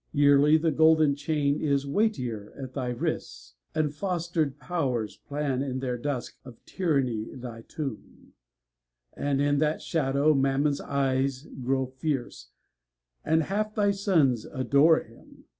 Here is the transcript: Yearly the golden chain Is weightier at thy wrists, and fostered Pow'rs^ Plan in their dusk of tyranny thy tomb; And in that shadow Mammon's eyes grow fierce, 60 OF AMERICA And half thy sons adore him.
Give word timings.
Yearly 0.13 0.57
the 0.57 0.71
golden 0.71 1.13
chain 1.15 1.59
Is 1.61 1.85
weightier 1.85 2.51
at 2.57 2.73
thy 2.73 2.87
wrists, 2.87 3.53
and 3.75 3.93
fostered 3.93 4.57
Pow'rs^ 4.57 5.19
Plan 5.27 5.61
in 5.61 5.77
their 5.77 5.95
dusk 5.95 6.37
of 6.43 6.57
tyranny 6.65 7.25
thy 7.35 7.61
tomb; 7.61 8.33
And 9.13 9.39
in 9.39 9.59
that 9.59 9.79
shadow 9.83 10.33
Mammon's 10.33 10.81
eyes 10.81 11.45
grow 11.63 11.85
fierce, 11.85 12.47
60 12.47 12.47
OF 12.47 13.27
AMERICA 13.27 13.33
And 13.33 13.43
half 13.49 13.75
thy 13.75 13.91
sons 13.91 14.45
adore 14.45 15.01
him. 15.03 15.43